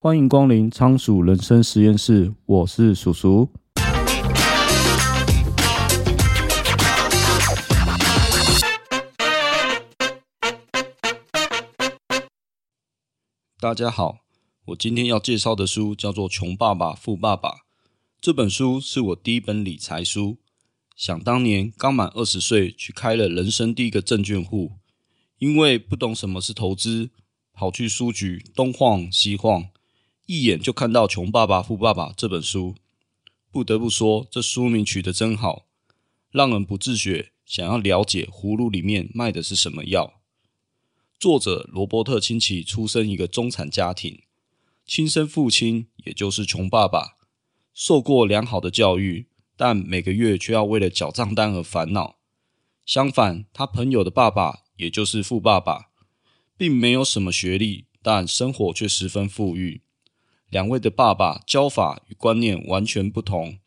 [0.00, 3.50] 欢迎光临仓鼠人生实验室，我是鼠鼠。
[13.58, 14.18] 大家好，
[14.66, 17.50] 我今天要介绍的书叫做《穷爸爸富爸爸》。
[18.20, 20.38] 这本书是我第一本理财书。
[20.94, 24.74] 想当年刚满二十岁，去开了人生第一个证券户，
[25.38, 27.10] 因为不懂什么是投资，
[27.52, 29.70] 跑去书局东晃西晃。
[30.30, 32.74] 一眼就看到《穷爸爸富爸爸》这本书，
[33.50, 35.64] 不得不说，这书名取得真好，
[36.30, 40.20] 让人不自觉想要了解葫芦里面卖的是什么药。
[41.18, 44.20] 作者罗伯特清崎出生一个中产家庭，
[44.84, 47.16] 亲生父亲也就是穷爸爸，
[47.72, 52.18] 受过良好的教育，但每个月却要为了缴账单而烦恼。
[52.84, 55.88] 相反，他朋友的爸爸也就是富爸爸，
[56.58, 59.80] 并没有什么学历，但生活却十分富裕。
[60.50, 63.58] 两位的爸爸教法与观念完全不同。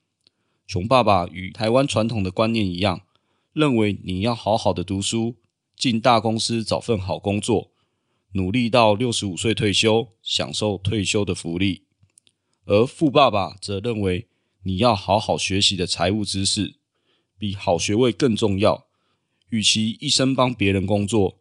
[0.65, 3.01] 穷爸爸与台湾传统的观念一样，
[3.53, 5.35] 认为你要好好的读书，
[5.75, 7.71] 进大公司找份好工作，
[8.33, 11.83] 努力到六十五岁退休，享受退休的福利。
[12.65, 14.29] 而富爸爸则认为
[14.63, 16.75] 你要好好学习的财务知识，
[17.37, 18.87] 比好学位更重要。
[19.49, 21.39] 与其一生帮别人工作，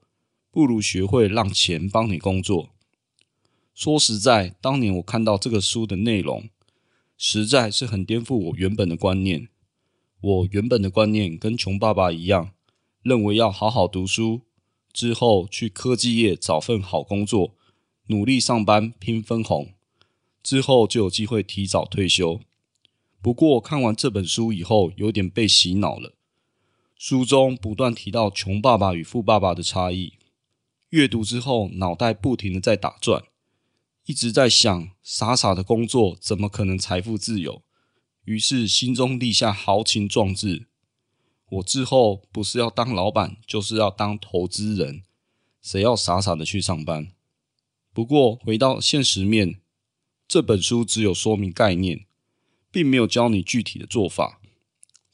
[0.51, 2.70] 不如学会让钱帮你工作。
[3.75, 6.51] 说实在，当年我看到这个书的内容，
[7.17, 9.49] 实在是很颠覆我原本的观念。
[10.21, 12.53] 我原本的观念跟穷爸爸一样，
[13.03, 14.43] 认为要好好读书，
[14.93, 17.55] 之后去科技业找份好工作，
[18.09, 19.73] 努力上班拼分红，
[20.43, 22.41] 之后就有机会提早退休。
[23.23, 26.15] 不过看完这本书以后，有点被洗脑了。
[26.99, 30.15] 书中不断提到穷爸爸与富爸爸的差异，
[30.91, 33.25] 阅读之后脑袋不停的在打转。
[34.11, 37.63] 一直在想，傻傻的工作怎么可能财富自由？
[38.25, 40.67] 于是心中立下豪情壮志：
[41.49, 45.05] 我之后不是要当老板，就是要当投资人。
[45.63, 47.13] 谁要傻傻的去上班？
[47.93, 49.61] 不过回到现实面，
[50.27, 52.07] 这本书只有说明概念，
[52.73, 54.41] 并没有教你具体的做法。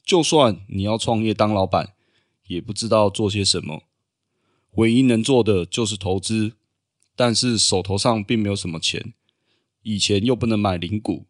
[0.03, 1.93] 就算你要创业当老板，
[2.47, 3.83] 也不知道做些什么。
[4.77, 6.53] 唯一能做的就是投资。
[7.17, 9.15] 但是手头上并没有什么钱，
[9.81, 11.25] 以前又不能买零股，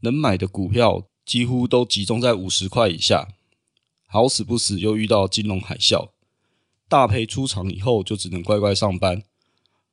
[0.00, 3.26] 能买的股票几乎都集中在五十块以下。
[4.06, 6.10] 好死不死又遇到金融海啸，
[6.86, 9.22] 大赔出场以后就只能乖乖上班，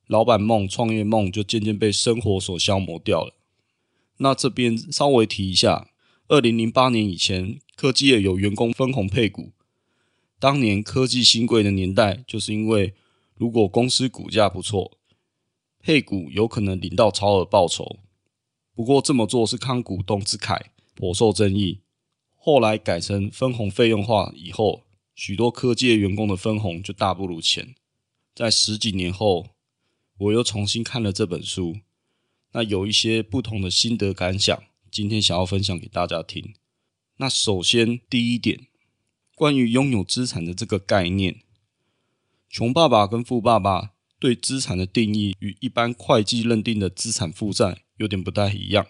[0.07, 3.33] 老板梦、创业梦就渐渐被生活所消磨掉了。
[4.17, 5.89] 那这边稍微提一下，
[6.27, 9.53] 二零零八年以前，科技业有员工分红配股，
[10.37, 12.93] 当年科技新贵的年代，就是因为
[13.35, 14.97] 如果公司股价不错。
[15.83, 17.99] 配股有可能领到超额报酬，
[18.73, 21.81] 不过这么做是慷股东之慨，颇受争议。
[22.37, 24.83] 后来改成分红费用化以后，
[25.13, 27.75] 许多科技员工的分红就大不如前。
[28.33, 29.49] 在十几年后，
[30.17, 31.79] 我又重新看了这本书，
[32.53, 36.53] 那有一些不同的心得感想，今天想要分享给大家听。
[37.17, 38.67] 那首先第一点，
[39.35, 41.41] 关于拥有资产的这个概念，
[42.49, 43.92] 穷爸爸跟富爸爸。
[44.23, 48.87] 对资产的定义与一般会计认定的资产负债有点不太一样。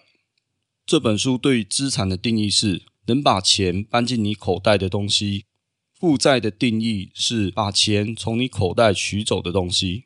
[0.86, 5.46] 这本书对于资产的定义是能把钱搬进你口袋的东西，
[5.92, 10.04] 负债的定义是把钱从你口袋取走的东西。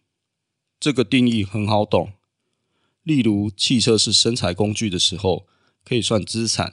[0.81, 2.15] 这个定义很好懂，
[3.03, 5.47] 例如汽车是生产工具的时候，
[5.85, 6.71] 可以算资产；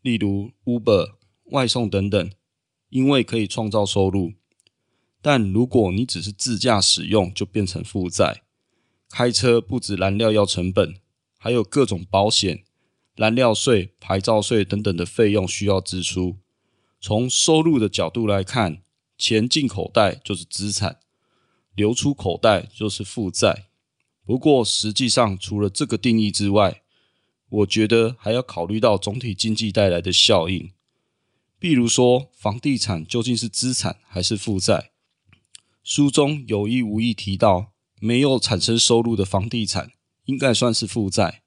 [0.00, 1.14] 例如 Uber
[1.46, 2.30] 外送等等，
[2.90, 4.34] 因为可以创造收入。
[5.26, 8.42] 但如果你只是自驾使用，就变成负债。
[9.08, 10.96] 开车不止燃料要成本，
[11.38, 12.62] 还有各种保险、
[13.16, 16.36] 燃料税、牌照税等等的费用需要支出。
[17.00, 18.82] 从收入的角度来看，
[19.16, 20.98] 钱进口袋就是资产，
[21.74, 23.68] 流出口袋就是负债。
[24.26, 26.82] 不过实际上，除了这个定义之外，
[27.48, 30.72] 我觉得还要考虑到总体经济带来的效应。
[31.58, 34.90] 比如说，房地产究竟是资产还是负债？
[35.84, 39.92] 书中有意无意提到，没有产生收入的房地产
[40.24, 41.42] 应该算是负债。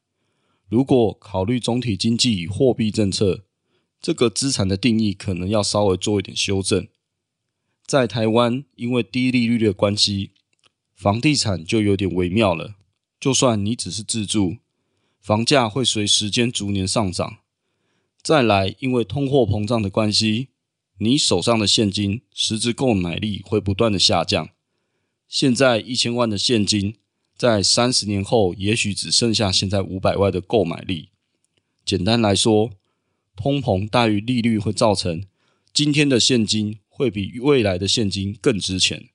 [0.70, 3.46] 如果考虑总体经济与货币政策，
[4.00, 6.88] 这个资产的定义可能要稍微做一点修正。
[7.88, 10.34] 在台湾，因为低利率的关系，
[10.94, 12.76] 房地产就有点微妙了。
[13.20, 14.58] 就算你只是自住，
[15.20, 17.40] 房价会随时间逐年上涨。
[18.22, 20.50] 再来，因为通货膨胀的关系。
[21.00, 24.50] 你手上的现金实质购买力会不断的下降。
[25.28, 26.96] 现在一千万的现金
[27.38, 31.10] 在三十年后，也许只剩下现在五百万的购买力。
[31.86, 32.72] 简单来说，
[33.36, 35.24] 通膨大于利率会造成
[35.72, 39.10] 今天的现金会比未来的现金更值钱。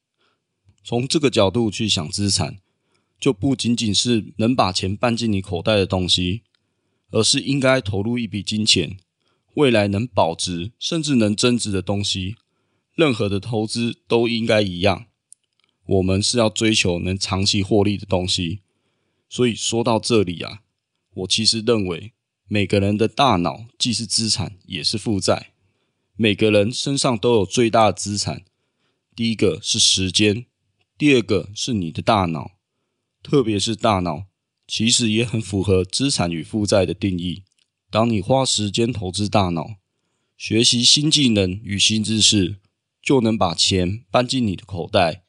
[0.85, 2.59] 从这个角度去想资产，
[3.19, 6.43] 就不仅仅是能把钱搬进你口袋的东西，
[7.11, 8.97] 而是应该投入一笔金钱，
[9.55, 12.37] 未来能保值甚至能增值的东西。
[12.95, 15.07] 任何的投资都应该一样，
[15.87, 18.61] 我们是要追求能长期获利的东西。
[19.29, 20.61] 所以说到这里啊，
[21.15, 22.13] 我其实认为
[22.47, 25.55] 每个人的大脑既是资产也是负债。
[26.17, 28.45] 每个人身上都有最大的资产，
[29.17, 30.45] 第一个是时间。
[30.99, 32.53] 第二个是你的大脑，
[33.23, 34.27] 特别是大脑，
[34.69, 37.43] 其实也很符合资产与负债的定义。
[37.93, 39.77] 当你花时间投资大脑，
[40.39, 42.57] 学习新技能与新知识，
[43.03, 45.25] 就能把钱搬进你的口袋。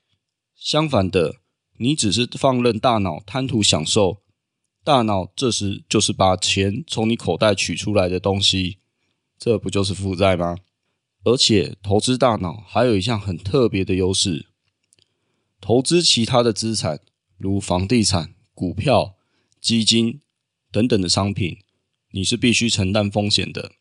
[0.56, 1.42] 相反的，
[1.76, 4.22] 你只是放任大脑贪图享受，
[4.82, 8.78] 大脑这时就是把钱从你口袋取出来的东西，
[9.38, 10.56] 这不就是负债吗？
[11.26, 14.46] 而且，投资大脑还有一项很特别的优势。
[15.60, 17.02] 投资其他的资产，
[17.38, 19.16] 如房地产、股票、
[19.60, 20.22] 基金
[20.72, 21.58] 等等的商品，
[22.14, 23.74] 你是必须承担风险的。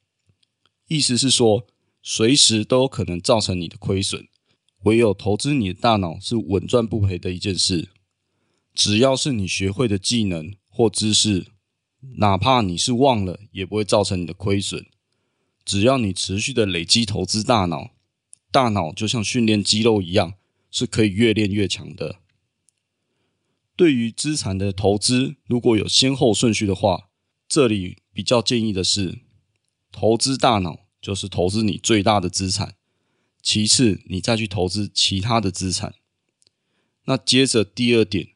[0.88, 1.66] 意思是说，
[2.02, 4.26] 随时都有可能造成你的亏损。
[4.82, 7.88] 唯有投资你的大脑是稳赚不赔的一件事。
[8.74, 11.46] 只要是你学会的技能或知识，
[12.16, 14.84] 哪怕你是忘了，也不会造成你的亏损。
[15.64, 17.92] 只要你持续的累积投资大脑，
[18.50, 20.34] 大脑就像训练肌肉一样。
[20.74, 22.16] 是可以越练越强的。
[23.76, 27.10] 对于资产的投资，如果有先后顺序的话，
[27.52, 29.18] 这里比较建议的是，
[29.90, 32.76] 投资大脑就是投资你最大的资产，
[33.42, 35.92] 其次你再去投资其他的资产。
[37.04, 38.28] 那接着第二点，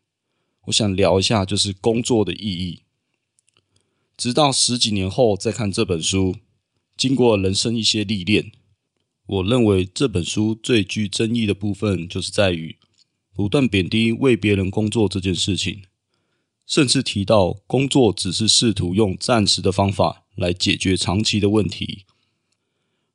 [0.66, 2.82] 我想聊一下就是工作的意义。
[4.18, 6.36] 直到十几年后再看这本书，
[6.94, 8.52] 经过人生一些历练。
[9.24, 12.76] 我认为这本书最具争议的部分，就是在于
[13.32, 15.84] 不断贬低为别人工作这件事情，
[16.66, 22.04] 甚至提到工作只是试图用暂时的方法来解决长期的问题。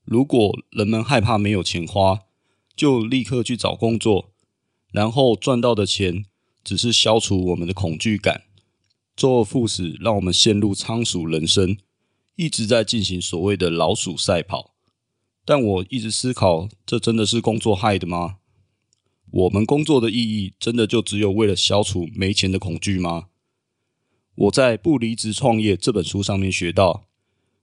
[0.05, 2.21] 如果人们害怕没有钱花，
[2.75, 4.31] 就立刻去找工作，
[4.91, 6.25] 然后赚到的钱
[6.63, 8.45] 只是消除我们的恐惧感，
[9.15, 11.77] 周而复始，让我们陷入仓鼠人生，
[12.37, 14.73] 一直在进行所谓的老鼠赛跑。
[15.43, 18.37] 但我一直思考，这真的是工作害的吗？
[19.31, 23.27] 我们工作的意义，真的就只有为了消除没钱的恐惧吗？
[24.35, 27.05] 我在《不离职创业》这本书上面学到，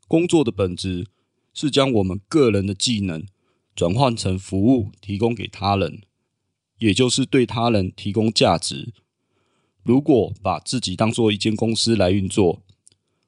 [0.06, 1.06] 工作的本质
[1.52, 3.26] 是将我们个人的技能
[3.74, 6.02] 转换成服务，提供给他人，
[6.78, 8.92] 也就是对他人提供价值。
[9.82, 12.62] 如果把自己当做一间公司来运作，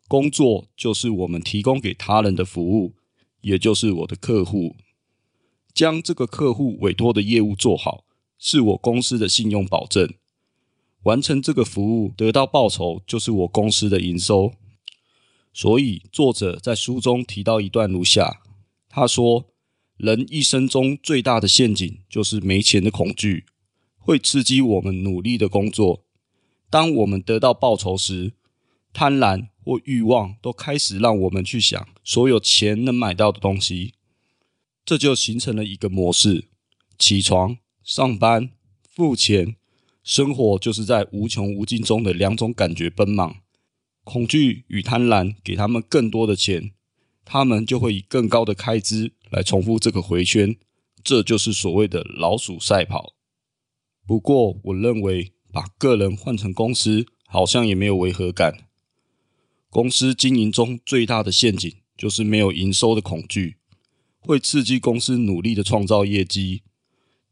[0.06, 2.94] 工作就是我们提供给他人的服务。
[3.42, 4.76] 也就是我的客户，
[5.72, 8.04] 将这个客户委托的业务做好，
[8.38, 10.12] 是我公司的信用保证。
[11.04, 14.52] 完成这个服务得到报酬，就是我公司的营收。
[15.52, 18.40] 所以，作者在书中提到一段如下：
[18.88, 19.46] 他说，
[19.96, 23.46] 人一生中最大的陷阱就是没钱的恐惧，
[23.98, 26.04] 会刺激我们努力的工作。
[26.70, 28.34] 当我们得到报酬时，
[28.92, 33.94] 贪婪或欲望都开始让我们去想所有钱能买到的东西，
[34.84, 36.48] 这就形成了一个模式：
[36.98, 38.50] 起床、上班、
[38.88, 39.56] 付钱，
[40.02, 43.36] 生活就是在无穷无尽中的两种感觉奔忙。
[44.02, 46.72] 恐惧与贪婪给他们更多的钱，
[47.24, 50.56] 他们就会以更高的开支来重复这个回圈，
[51.04, 53.14] 这就是所谓的老鼠赛跑。
[54.06, 58.66] 不过，我认为把个人换成公司，好像也没有违和感。
[59.68, 63.58] 公司经营中最大的陷阱就是没有营收的恐惧，
[64.18, 66.62] 会刺激公司努力的创造业绩。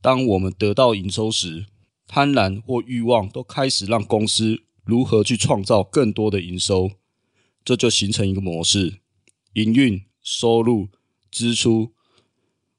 [0.00, 1.66] 当我们得到营收时，
[2.08, 6.90] 贪婪或欲望都开始让公司如何去创造更多的营收，
[7.62, 9.00] 这就形成一个模式：
[9.52, 10.88] 营运、收入、
[11.30, 11.92] 支出。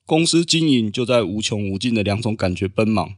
[0.06, 3.16] 公司经营就在无穷无尽的两种感觉奔忙，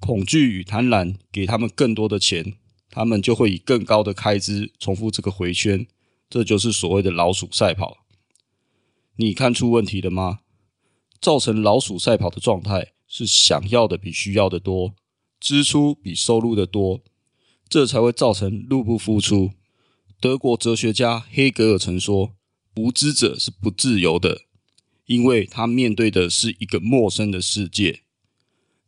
[0.00, 2.54] 恐惧与贪婪给他们更多的钱。
[2.88, 5.86] 他们就会以更高的开支重复这个回圈，
[6.28, 7.98] 这就是所谓的老鼠赛跑。
[9.16, 10.40] 你看出问题了吗？
[11.20, 14.94] 造成老鼠赛跑的状态是想要的比需要的多，
[15.42, 17.02] 支出比收入的多，
[17.68, 19.50] 这才会造成入不敷出。
[20.20, 22.36] 德国哲学家黑格尔曾说
[22.76, 24.42] ：“无知者是不自由的，
[25.06, 28.02] 因为他面对的是一个陌生的世界。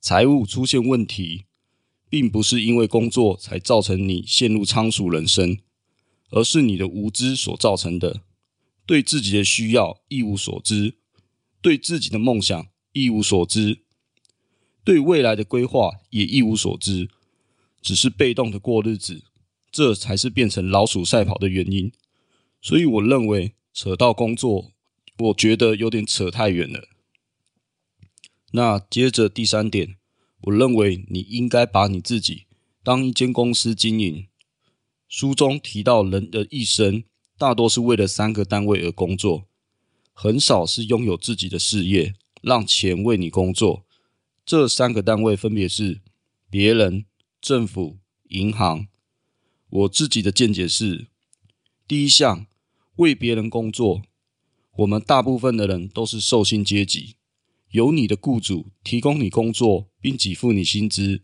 [0.00, 1.46] 财务出现问题。”
[2.10, 5.58] 并不是因为工作才造成你陷入仓鼠人生，
[6.30, 8.20] 而是你的无知所造成的。
[8.86, 10.94] 对自己的需要一无所知，
[11.60, 13.83] 对自己的梦想一无所知，
[14.84, 17.08] 对未来的规划也一无所知，
[17.80, 19.24] 只是被动的过日子，
[19.72, 21.90] 这才是变成老鼠赛跑的原因。
[22.60, 24.72] 所以我认为扯到工作，
[25.18, 26.88] 我觉得有点扯太远了。
[28.52, 29.96] 那接着第三点，
[30.42, 32.44] 我认为你应该把你自己
[32.82, 34.28] 当一间公司经营。
[35.08, 37.04] 书中提到，人的一生
[37.38, 39.46] 大多是为了三个单位而工作，
[40.12, 43.84] 很少是拥有自己的事业，让钱为你工作。
[44.46, 46.00] 这三个单位分别是
[46.50, 47.06] 别人、
[47.40, 47.98] 政府、
[48.28, 48.88] 银行。
[49.70, 51.08] 我自己的见解是，
[51.86, 52.46] 第一项。
[52.96, 54.02] 为别人工作，
[54.76, 57.16] 我们大部分的人都是受薪阶级，
[57.72, 61.20] 由你的雇主提供你工作，并给付你薪资。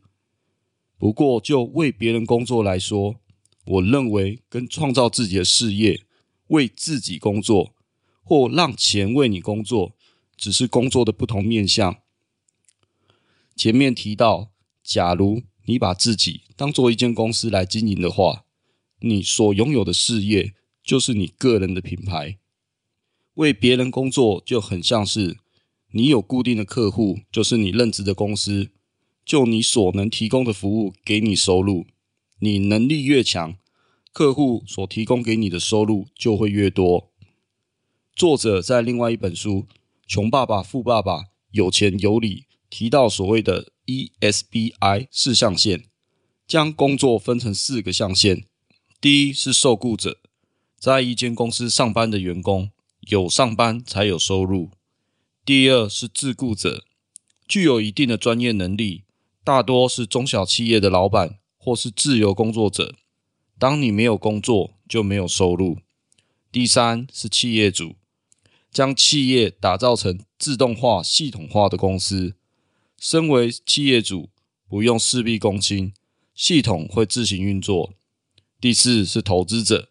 [0.98, 3.20] 不过，就为别人工作来说，
[3.66, 6.02] 我认为跟创造自己的事业、
[6.48, 7.72] 为自己工作，
[8.24, 9.92] 或让钱为你工作，
[10.36, 11.98] 只是工作的不同面向。
[13.60, 14.52] 前面提到，
[14.82, 18.46] 假如你把自己当做一间公司来经营的话，
[19.00, 20.54] 你所拥有的事业。
[20.82, 22.38] 就是你个人的品牌，
[23.34, 25.36] 为别人工作就很像是
[25.92, 28.70] 你有固定的客户，就是你任职的公司，
[29.26, 31.86] 就你所能提供的服务给你收入。
[32.38, 33.58] 你能力越强，
[34.14, 37.12] 客户所提供给你的收入就会越多。
[38.16, 39.66] 作者在另外一本书
[40.06, 42.40] 《穷爸爸富爸爸有钱有理》
[42.70, 45.84] 提到所谓的 ESBI 四象限，
[46.46, 48.46] 将工作分成四个象限。
[49.00, 50.18] 第一是受雇者。
[50.78, 54.70] 在一间公司上班的员工，有上班才有收入。
[55.44, 56.84] 第二是自雇者，
[57.46, 59.04] 具有一定的专业能力，
[59.44, 62.94] 大多是中小企业的老板或是自由工作者。
[63.58, 65.78] 当你没有工作，就没有收入。
[66.50, 67.96] 第三是企业主，
[68.72, 72.36] 将企业打造成自动化、系统化的公司。
[73.00, 74.28] 身为企业主，
[74.68, 75.94] 不用事必躬亲，
[76.34, 77.94] 系统会自行运作。
[78.60, 79.88] 第四是投资者。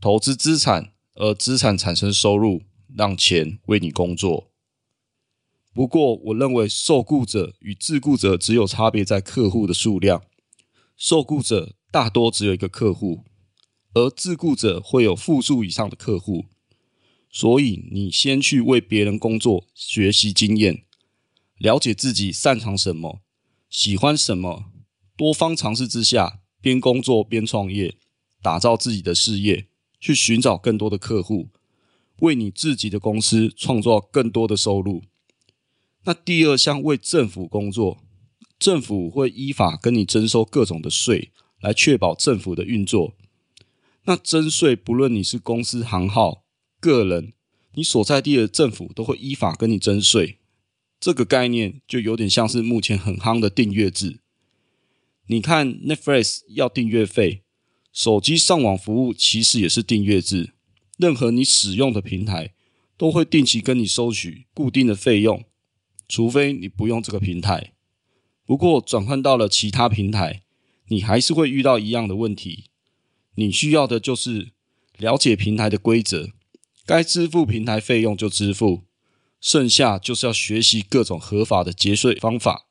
[0.00, 2.62] 投资资产，而资产产生收入，
[2.94, 4.52] 让钱为你工作。
[5.74, 10.22] 不过，我认为受雇者与自雇者只有差别在客户的数量。
[10.96, 13.24] 受雇者大多只有一个客户，
[13.94, 16.44] 而自雇者会有复数以上的客户。
[17.32, 20.84] 所以，你先去为别人工作，学习经验，
[21.58, 23.20] 了解自己擅长什么，
[23.68, 24.64] 喜欢什么，
[25.16, 27.96] 多方尝试之下，边工作边创业，
[28.40, 29.68] 打造自己的事业。
[30.00, 31.48] 去寻找更多的客户，
[32.20, 35.02] 为你自己的公司创造更多的收入。
[36.04, 37.98] 那第二项，为政府工作，
[38.60, 43.16] 政府会依法跟你征收各种的税，来确保政府的运作。
[44.04, 46.44] 那征税，不论你是公司行号、
[46.78, 47.32] 个人，
[47.74, 50.37] 你所在地的政府都会依法跟你征税。
[51.00, 54.20] 这个概念就有点像是目前很夯的订阅制。
[55.26, 57.42] 你看 Netflix 要订阅费。
[57.90, 60.52] 手机上网服务其实也是订阅制，
[60.98, 62.54] 任何你使用的平台
[62.96, 65.42] 都会定期跟你收取固定的费用，
[66.06, 67.72] 除非你不用这个平台。
[68.44, 70.42] 不过转换到了其他平台，
[70.88, 72.66] 你还是会遇到一样的问题。
[73.34, 74.52] 你需要的就是
[74.96, 76.30] 了解平台的规则，
[76.86, 78.84] 该支付平台费用就支付，
[79.40, 82.66] 剩下就是要学习各种合法的节税方法，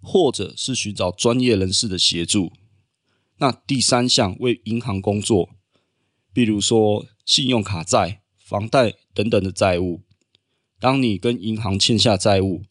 [0.00, 2.52] 或者是寻找专业人士的协助。
[3.38, 5.50] 那第三项，为银行工作，
[6.32, 10.02] 比如说信用卡债、房贷等等的债务。
[10.78, 12.64] 当你跟银行欠下债务，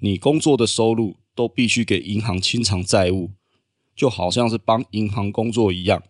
[0.00, 3.32] 你工作的收入都必须给银行清偿债务，
[3.96, 6.02] 就好像是帮银行工作一样。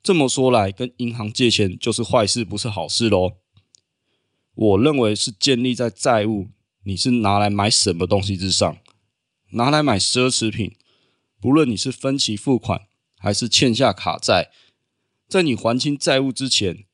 [0.00, 3.32] 这么说来，跟银行借钱就是坏事，不是好事喽？
[4.58, 6.48] 我认为是建立在债务，
[6.82, 8.78] 你是拿来买什么东西之上，
[9.52, 10.74] 拿来买奢侈品，
[11.40, 12.88] 不论你是分期付款。
[13.20, 14.52] 还是欠下卡债，
[15.28, 16.84] 在你还清债务之前，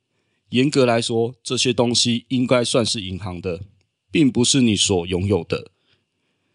[0.49, 3.65] 严格来说，这些东西应该算是银行的，
[4.11, 5.71] 并不是你所拥有的。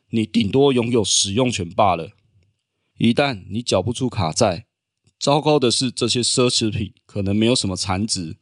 [0.09, 2.13] 你顶多拥有使用权罢了。
[2.97, 4.65] 一旦你缴不出卡债，
[5.19, 8.37] 糟糕的是，这些奢侈品可能没有什么残值，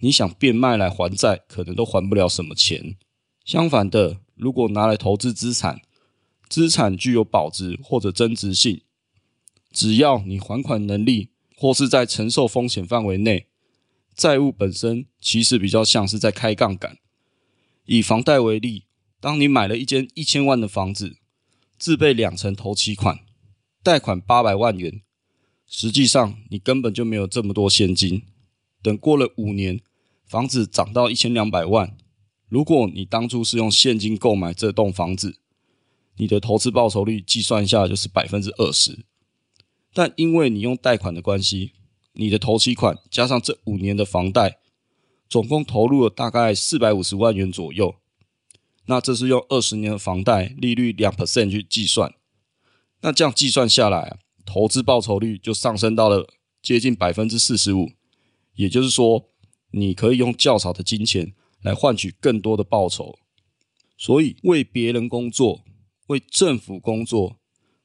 [0.00, 2.96] 你想变卖来还债，可能都还不了什么钱。
[3.44, 5.80] 相反的，如果拿来投资资产，
[6.48, 8.82] 资产具有保值或者增值性。
[9.72, 13.46] 只要你还款能力或是在承受风险范围内，
[14.14, 16.98] 债务本身其实比较像是在开杠杆。
[17.84, 18.84] 以房贷为例，
[19.20, 21.16] 当你买了一间一千万的房子，
[21.78, 23.20] 自备两成头期款，
[23.82, 25.02] 贷款八百万元，
[25.66, 28.22] 实际上你根本就没有这么多现金。
[28.80, 29.80] 等过了五年，
[30.28, 31.96] 房子涨到一千两百万，
[32.48, 35.38] 如果你当初是用现金购买这栋房子，
[36.16, 39.06] 你的投资报酬率计算一下就是百分之二十。
[39.94, 41.72] 但因为你用贷款的关系，
[42.12, 44.58] 你的头期款加上这五年的房贷，
[45.30, 47.94] 总共投入了大概四百五十万元左右。
[48.84, 52.14] 那这是用二十年的房贷利率两 percent 去计算，
[53.00, 56.28] 那这样计算下来，投资报酬率就上升到了
[56.60, 57.92] 接近百分之四十五。
[58.54, 59.30] 也就是说，
[59.70, 63.18] 你可以用较少的金钱来换取更多的报酬。
[63.96, 65.64] 所以，为别人工作、
[66.06, 67.36] 为政府工作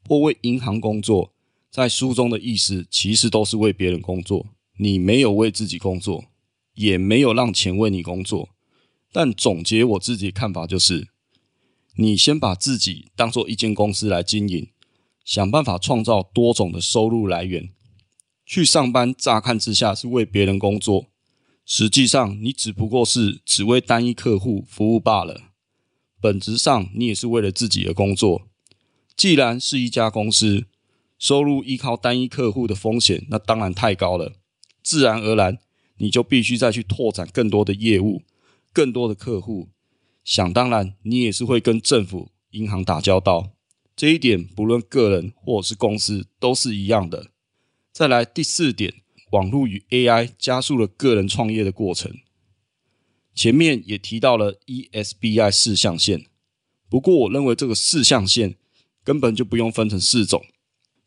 [0.08, 1.34] 或为银行工作，
[1.72, 4.48] 在书中的意思其实都是为别人工作。
[4.78, 6.26] 你没有为自己工作，
[6.74, 8.50] 也没有让钱为你工作。
[9.12, 11.08] 但总结我自己的看法就是，
[11.98, 14.70] 你先把自己当做一间公司来经营，
[15.24, 17.70] 想办法创造多种的收入来源。
[18.46, 21.06] 去上班，乍看之下是为别人工作，
[21.66, 25.42] 实际上你只不过是只为单一客户服务罢了。
[26.20, 28.48] 本质上，你也是为了自己的工作。
[29.16, 30.68] 既然是一家公司，
[31.20, 34.34] 收入依靠单一客户的风险，那当然太高了。
[34.82, 35.60] 自然而然，
[35.98, 38.24] 你就必须再去拓展更多的业务。
[38.74, 39.70] 更多的客户，
[40.24, 43.52] 想当然，你也是会跟政府、银行打交道。
[43.96, 47.28] 这一点，不论个人或是公司，都是一样的。
[47.92, 49.03] 再来第四点，
[49.34, 52.16] 网络与 AI 加速了个人创业的过程。
[53.34, 56.28] 前面也提到了 ESBI 四象限，
[56.88, 58.56] 不过我认为这个四象限
[59.04, 60.46] 根本就不用分成四种，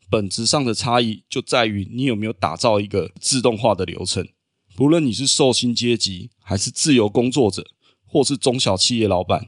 [0.09, 4.27] 本质上的差异就在于你有没有打造一个自动化的流程。
[4.75, 7.65] 不论你是受薪阶级，还是自由工作者，
[8.05, 9.47] 或是中小企业老板，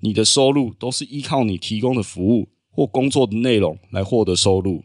[0.00, 4.84] 你的收入都是依靠你提供的服务或工作的内容来获得收入。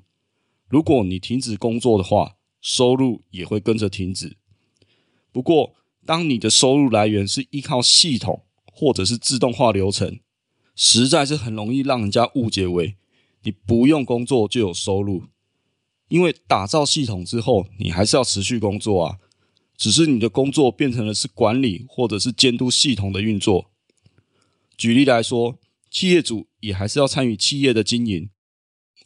[0.70, 4.38] 如果你停止工作的话，收入也会跟着停止。
[5.32, 10.20] 不过，当你的收入来源是依靠系统或者是自动化流程，
[10.76, 12.96] 实在是很容易让人家误解为
[13.44, 15.26] 你不用工作就有收入。
[16.08, 19.18] 因为打造系统之后，你还是要持续工作啊。
[19.76, 23.72] 只是你的工作变成了是管理或者是监督系统的运作。
[24.78, 25.60] 举例来说，
[25.90, 28.30] 企业主也还是要参与企业的经营。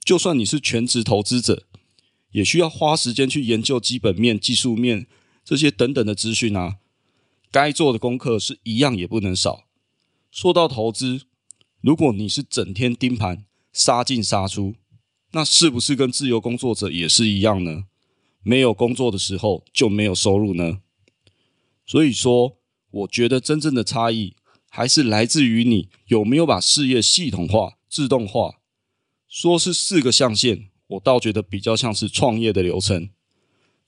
[0.04, 1.67] 就算你是全职投资者，
[2.32, 5.08] 也需要花时间去研究基本面、技术面
[5.44, 6.78] 这些等等的资讯啊。
[7.52, 9.66] 该做的功课是一样也不能少。
[10.32, 11.22] 说到投资，
[11.82, 14.76] 如果你是整天盯盘、杀进杀出，
[15.32, 17.86] 那是不是跟自由工作者也是一样呢？
[18.44, 20.80] 没有工作的时候就没有收入呢，
[21.86, 22.58] 所以说，
[22.92, 24.36] 我觉得真正的差异
[24.70, 28.60] 还是来自于你有没有把事业系统化、自动化。
[29.28, 33.10] 说是四个象限，我倒觉得比较像是创业的流程。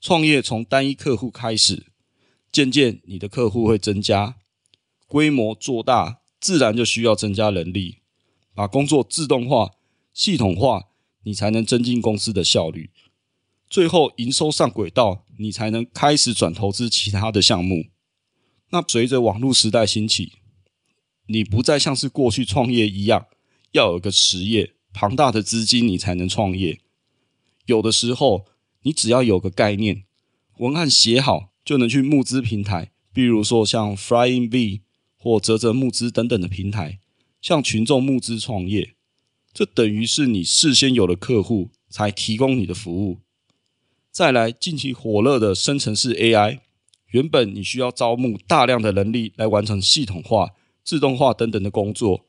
[0.00, 1.86] 创业从单一客户开始，
[2.50, 4.36] 渐渐你的客户会增加，
[5.06, 7.98] 规模做大，自然就需要增加人力，
[8.54, 9.72] 把工作自动化、
[10.12, 10.88] 系统化，
[11.24, 12.90] 你才能增进公司的效率。
[13.68, 17.86] 最后营收上轨道，你才能开始转投资其他的项目。
[18.70, 20.32] 那随着网络时代兴起，
[21.26, 23.26] 你不再像是过去创业一样，
[23.72, 26.80] 要有个实业、庞大的资金，你才能创业。
[27.70, 28.46] 有的时候，
[28.82, 30.04] 你只要有个概念，
[30.58, 34.82] 文案写好，就能去募资平台，比如说像 Flying V
[35.16, 36.98] 或泽泽募资等等的平台，
[37.40, 38.94] 向群众募资创业。
[39.52, 43.18] 这等于是你事先有了客户，才提供你的服务。
[44.10, 46.58] 再来，近期火热的生成式 AI，
[47.12, 50.50] 原本你需要招募大量的人力来完成系统化、
[50.82, 52.26] 自动化等等的工作，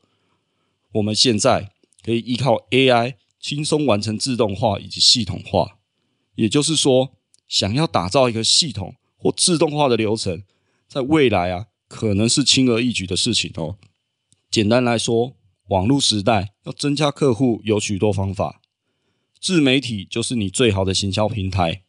[0.92, 1.72] 我们现在
[2.04, 5.78] 可以依靠 AI 轻松完成自动化以及系统化。
[6.36, 10.44] 也就是说，想要打造一个系统或自动化的流程，
[10.88, 13.76] 在未来啊，可能是轻而易举的事情哦。
[14.50, 15.36] 简单来说，
[15.68, 18.62] 网络时代要增加客户有许多方法。
[19.40, 21.82] 自媒体就是你最好的行销平台。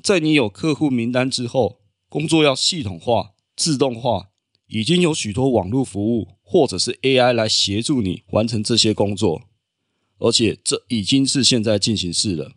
[0.00, 4.30] 在你有客户名单之后，工作要系统化、自动化，
[4.68, 9.42] 已经有许多网络服务或者是 AI 来协助你完成这些工作，
[10.18, 12.52] 而且这已经是现在进行式了。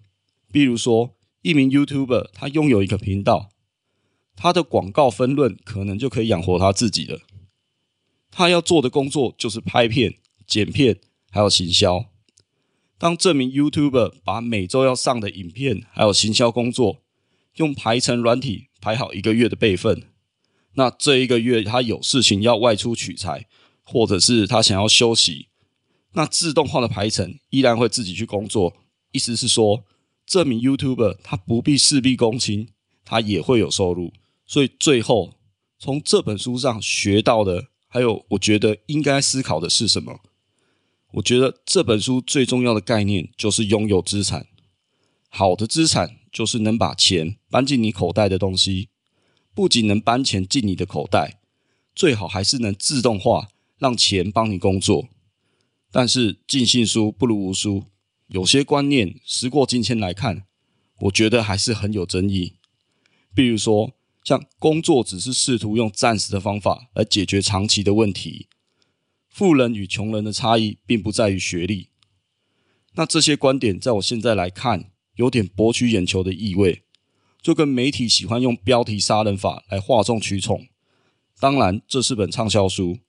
[0.51, 3.49] 比如说，一名 YouTuber 他拥有一个频道，
[4.35, 7.21] 他的广告分润可能就可以养活他自己了。
[8.29, 12.05] 他要做的工作就是拍片、剪片，还有行销。
[12.97, 17.01] 当这名 YouTuber 把每周要上的影片还有行销工作
[17.55, 20.03] 用排程软体排好一个月的备份，
[20.75, 23.47] 那这一个月他有事情要外出取材，
[23.83, 25.47] 或者是他想要休息，
[26.13, 28.73] 那自动化的排程依然会自己去工作，
[29.11, 29.83] 意思是说，
[30.25, 32.69] 这名 YouTuber 他不必事必躬亲，
[33.05, 34.13] 他也会有收入。
[34.45, 35.35] 所以最后
[35.79, 40.19] 从这本书上学到的，还有我觉得应该思考的是什么？
[41.13, 44.47] 我觉得这本书最重要的概念就是拥有资产。
[45.29, 48.89] 好的资产就是能把钱搬进你口袋的东西，
[49.53, 51.39] 不仅能搬钱进你的口袋，
[51.95, 53.47] 最好还是能自动化，
[53.77, 55.07] 让钱帮你工作。
[55.91, 57.83] 但是尽信书不如无书。
[58.27, 60.45] 有些观念时过境迁来看，
[61.01, 62.53] 我觉得还是很有争议。
[63.35, 68.47] 比如说，像工作只是试图用暂时的方法来解决长期的问题，
[69.27, 71.89] 富人与穷人的差异并不在于学历。
[72.93, 76.83] 那这些观点在我现在来看，有点博取眼球的意味，
[77.41, 80.67] 就跟媒体喜欢用标题杀人法来哗众取宠。
[81.39, 82.99] 当然，这是本畅销书，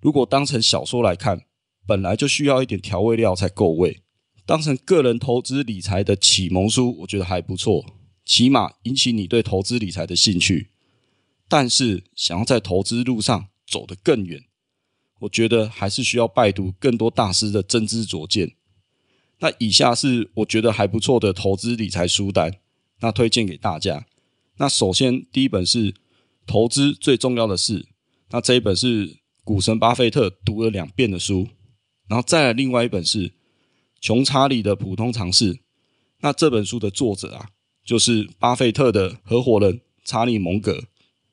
[0.00, 1.42] 如果当成小说来看，
[1.90, 4.02] 本来就需要一点调味料才够味。
[4.46, 7.84] 当成个人投资理财的启蒙书，我觉得还不错，
[8.24, 10.70] 起码引起你对投资理财的兴趣。
[11.48, 14.44] 但是想要在投资路上走得更远，
[15.22, 18.52] 我觉得还是需要拜读更多大师的真知灼见。
[19.40, 22.60] 那以下是我觉得还不错的投资理财书单，
[23.00, 24.06] 那推荐给大家。
[24.58, 25.92] 那首先第一本是
[26.46, 27.80] 《投资最重要的事》，
[28.30, 31.48] 那这一本是股神巴菲特读了两遍的书，
[32.10, 33.32] 然后再来另外一本是。
[34.02, 35.60] 穷查理的普通常识，
[36.20, 37.50] 那这本书的作者啊，
[37.84, 40.84] 就是巴菲特的合伙人查理蒙格。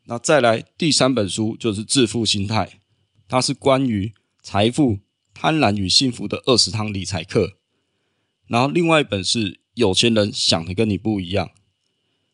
[0.08, 2.82] 那再来第三本书就是致富心态，
[3.30, 4.14] 它是关于
[4.44, 5.00] 财富、
[5.34, 7.54] 贪婪与幸福的二十堂理财课。
[8.48, 11.52] 然后另外一本是有钱人想的跟你不一样，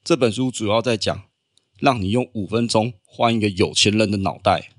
[0.03, 1.25] 这本书主要在讲，
[1.77, 4.71] 让你用五分钟换一个有钱人的脑袋。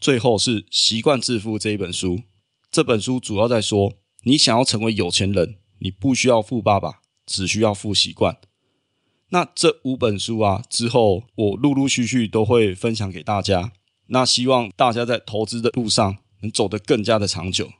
[0.00, 2.22] 最后是习惯致富这一本书，
[2.76, 3.94] 这本书主要在说。
[4.24, 8.36] 你想要成为有钱人，你不需要富爸爸，只需要富习惯。
[9.30, 13.72] 那这五本书啊，之后我陆陆续续都会分享给大家。
[14.08, 17.72] 那希望大家在投资的路上能走得更加的长久。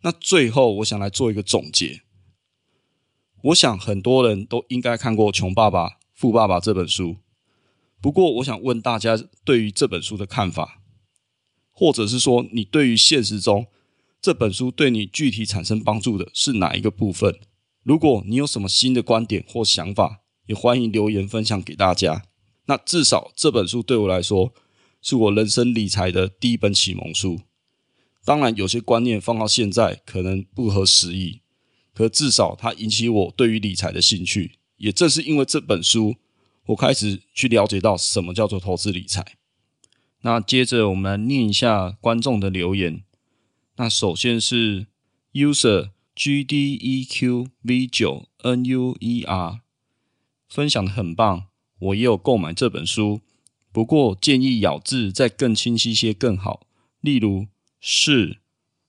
[0.00, 2.00] 那最后，我想来做一个总结。
[3.42, 7.16] 我想很多人都应该看过《穷爸爸富爸爸》这本书。
[8.00, 10.80] 不过，我想问大家对于这本书的看法，
[11.70, 13.66] 或者是说你对于现实中。
[14.24, 17.38] 这本书对你具体产生帮助的是哪一个部分？
[17.82, 22.22] 如果你有什么新的观点或想法，也欢迎留言分享给大家。
[22.64, 24.54] 那至少这本书对我来说，
[25.02, 27.40] 是我人生理财的第一本启蒙书。
[28.24, 31.42] 当然，有些观念放到现在可能不合时宜，
[31.92, 34.52] 可至少它引起我对于理财的兴趣。
[34.78, 36.16] 也正是因为这本书，
[36.68, 39.36] 我开始去了解到什么叫做投资理财。
[40.22, 43.02] 那接着我们念一下观众的留言。
[43.76, 44.86] 那首先是
[45.32, 49.60] user G D E Q V 九 N U E R
[50.48, 51.46] 分享的很棒，
[51.80, 53.20] 我也有购买这本书，
[53.72, 56.68] 不过建议咬字再更清晰些更好，
[57.00, 57.48] 例如
[57.80, 58.38] 是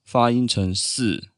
[0.04, 1.30] 发音成四。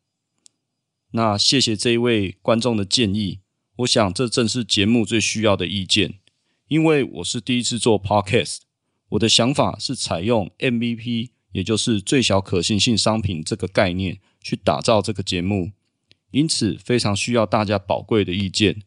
[1.13, 3.41] 那谢谢这一位观众的建议，
[3.77, 6.19] 我想这正是节目最需要的意见，
[6.67, 8.59] 因为我是第一次做 Podcast，
[9.09, 11.31] 我的想法是采用 MVP。
[11.53, 15.73] 也就是最小可行性商品这个概念去打造这个节目，
[16.31, 18.83] 因此非常需要大家宝贵的意见。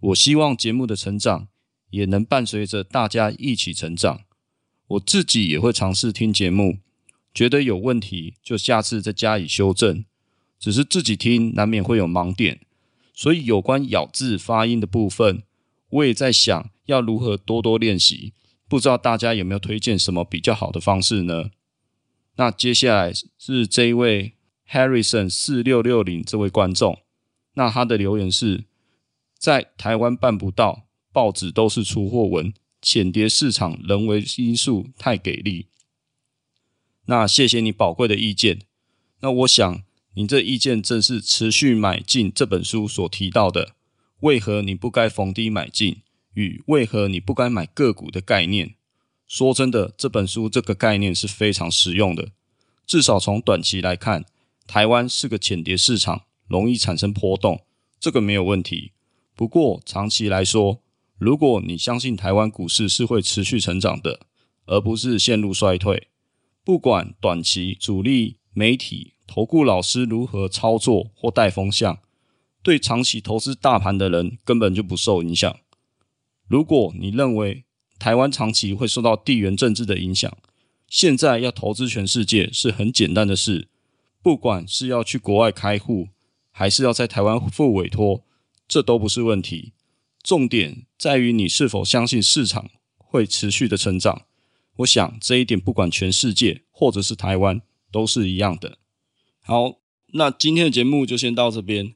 [0.00, 1.48] 我希望节目的成长
[1.90, 4.22] 也能伴随着大家一起成长。
[4.88, 6.78] 我自己也会尝试听节目，
[7.32, 10.04] 觉得有问题就下次再加以修正。
[10.58, 12.60] 只是自己听难免会有盲点，
[13.14, 15.44] 所以有关咬字发音的部分，
[15.88, 18.34] 我也在想要如何多多练习。
[18.68, 21.50] 不知道大家有没有推荐什么比较好的方式呢？
[22.40, 24.32] 那接下来是这一位
[24.66, 26.98] Harrison 四六六零这位观众，
[27.52, 28.64] 那他的留言是
[29.36, 35.66] 在台湾办不到，报纸都是出货文，浅碟市场人为因素太给力。
[37.04, 38.60] 那谢谢你宝贵的意见。
[39.20, 39.82] 那我想
[40.14, 43.74] 你这意见正是持续买进这本书所提到的，
[44.20, 45.98] 为何你不该逢低买进
[46.32, 48.76] 与为何你不该买个股的概念。
[49.30, 52.32] 说真的，这本书这个概念是非常实用的。
[52.84, 54.24] 至少从短期来看，
[54.66, 57.64] 台湾是个浅碟市场，容易产生波动，
[58.00, 58.90] 这个没有问题。
[59.36, 60.82] 不过长期来说，
[61.16, 64.18] 如果你相信台湾股市是会持续成长的，
[64.66, 66.08] 而不是陷入衰退，
[66.64, 72.00] 不管短期主力媒体、投顾老师如何操作或带风向，
[72.64, 75.56] 对长期投资大盘的人根本就不受影响。
[76.48, 77.64] 如果你认为，
[78.00, 80.36] 台湾长期会受到地缘政治的影响。
[80.88, 83.68] 现在要投资全世界是很简单的事，
[84.22, 86.08] 不管是要去国外开户，
[86.50, 88.24] 还是要在台湾付委托，
[88.66, 89.74] 这都不是问题。
[90.22, 94.22] 重点在于你是否相信市场会持续的成长。
[94.78, 97.60] 我想这一点不管全世界或者是台湾
[97.92, 98.78] 都是一样的。
[99.42, 99.78] 好，
[100.14, 101.94] 那今天的节目就先到这边。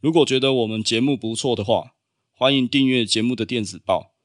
[0.00, 1.94] 如果觉得我们节目不错的话，
[2.32, 4.15] 欢迎订阅节目的电子报。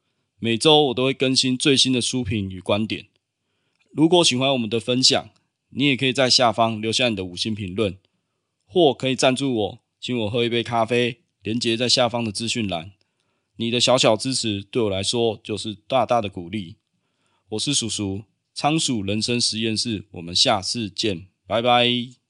[0.44, 3.06] 每周我都会更新最新的书评与观点。
[3.92, 5.30] 如果喜欢我们的分享，
[5.70, 8.00] 你也可以在下方留下你的五星评论，
[8.66, 12.94] 或可以赞助我，请我喝一杯咖啡，连结在下方的资讯栏。
[13.58, 16.78] 你的小小支持对我来说就是大大的鼓励。
[17.50, 18.24] 我是叔叔，
[18.56, 22.21] 仓鼠人生实验室，我们下次见，拜拜。